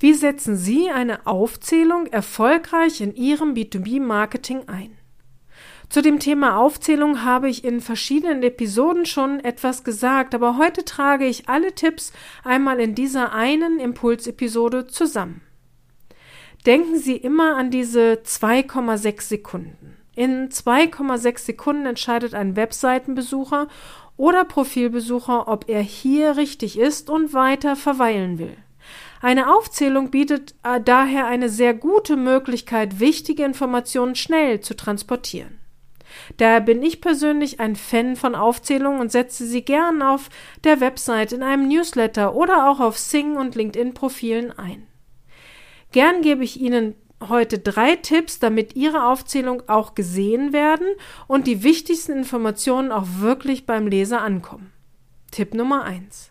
[0.00, 4.96] Wie setzen Sie eine Aufzählung erfolgreich in Ihrem B2B-Marketing ein?
[5.88, 11.26] Zu dem Thema Aufzählung habe ich in verschiedenen Episoden schon etwas gesagt, aber heute trage
[11.26, 12.12] ich alle Tipps
[12.44, 15.40] einmal in dieser einen Impulsepisode zusammen.
[16.64, 19.96] Denken Sie immer an diese 2,6 Sekunden.
[20.14, 23.66] In 2,6 Sekunden entscheidet ein Webseitenbesucher
[24.16, 28.56] oder Profilbesucher, ob er hier richtig ist und weiter verweilen will.
[29.20, 35.58] Eine Aufzählung bietet äh, daher eine sehr gute Möglichkeit, wichtige Informationen schnell zu transportieren.
[36.36, 40.30] Daher bin ich persönlich ein Fan von Aufzählungen und setze sie gern auf
[40.64, 44.86] der Website, in einem Newsletter oder auch auf Sing und LinkedIn-Profilen ein.
[45.92, 46.94] Gern gebe ich Ihnen
[47.28, 50.86] heute drei Tipps, damit Ihre Aufzählung auch gesehen werden
[51.26, 54.72] und die wichtigsten Informationen auch wirklich beim Leser ankommen.
[55.30, 56.30] Tipp Nummer eins: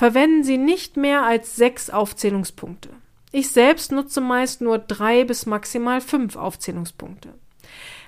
[0.00, 2.88] Verwenden Sie nicht mehr als sechs Aufzählungspunkte.
[3.32, 7.34] Ich selbst nutze meist nur drei bis maximal fünf Aufzählungspunkte.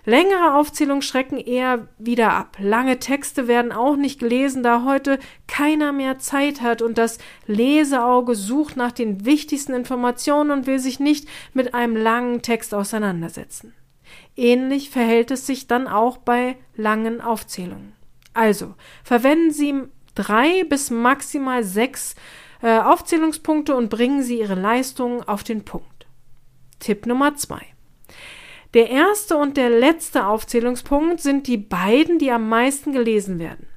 [0.06, 2.56] Längere Aufzählungen schrecken eher wieder ab.
[2.58, 8.36] Lange Texte werden auch nicht gelesen, da heute keiner mehr Zeit hat und das Leseauge
[8.36, 13.74] sucht nach den wichtigsten Informationen und will sich nicht mit einem langen Text auseinandersetzen.
[14.34, 17.92] Ähnlich verhält es sich dann auch bei langen Aufzählungen.
[18.32, 19.82] Also, verwenden Sie
[20.14, 22.14] drei bis maximal sechs
[22.62, 26.06] äh, Aufzählungspunkte und bringen Sie Ihre Leistungen auf den Punkt.
[26.78, 27.60] Tipp Nummer zwei.
[28.74, 33.68] Der erste und der letzte Aufzählungspunkt sind die beiden, die am meisten gelesen werden.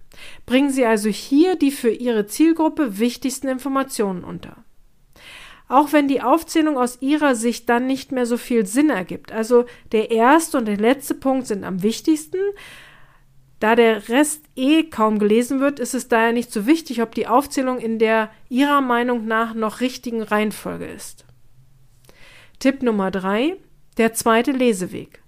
[0.46, 4.64] Bringen Sie also hier die für Ihre Zielgruppe wichtigsten Informationen unter.
[5.68, 9.32] Auch wenn die Aufzählung aus Ihrer Sicht dann nicht mehr so viel Sinn ergibt.
[9.32, 12.40] Also der erste und der letzte Punkt sind am wichtigsten,
[13.60, 17.28] da der Rest eh kaum gelesen wird, ist es daher nicht so wichtig, ob die
[17.28, 21.26] Aufzählung in der Ihrer Meinung nach noch richtigen Reihenfolge ist.
[22.60, 23.56] Tipp Nummer drei:
[23.98, 25.22] Der zweite Leseweg.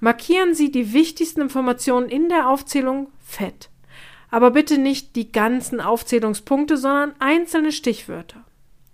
[0.00, 3.70] Markieren Sie die wichtigsten Informationen in der Aufzählung fett.
[4.30, 8.44] Aber bitte nicht die ganzen Aufzählungspunkte, sondern einzelne Stichwörter.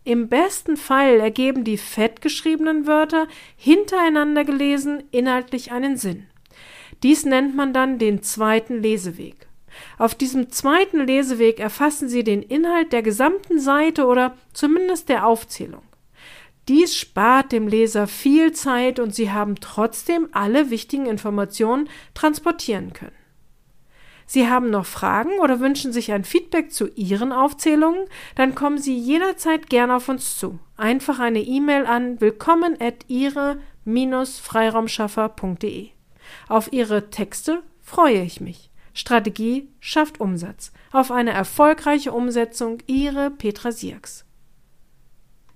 [0.05, 3.27] Im besten Fall ergeben die fett geschriebenen Wörter
[3.57, 6.27] hintereinander gelesen inhaltlich einen Sinn.
[7.03, 9.47] Dies nennt man dann den zweiten Leseweg.
[9.99, 15.83] Auf diesem zweiten Leseweg erfassen Sie den Inhalt der gesamten Seite oder zumindest der Aufzählung.
[16.69, 23.13] Dies spart dem Leser viel Zeit und Sie haben trotzdem alle wichtigen Informationen transportieren können.
[24.29, 28.09] Sie haben noch Fragen oder wünschen sich ein Feedback zu Ihren Aufzählungen?
[28.35, 30.59] Dann kommen Sie jederzeit gerne auf uns zu.
[30.77, 35.91] Einfach eine E-Mail an willkommen at ihre-freiraumschaffer.de.
[36.49, 38.71] Auf Ihre Texte freue ich mich.
[38.93, 40.73] Strategie schafft Umsatz.
[40.93, 44.26] Auf eine erfolgreiche Umsetzung Ihre Petra Sierks.